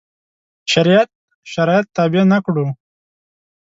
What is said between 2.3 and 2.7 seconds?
نه کړو.